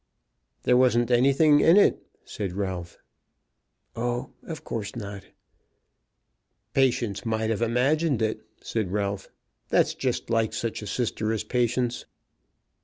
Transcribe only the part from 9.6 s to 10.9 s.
"That's just like such a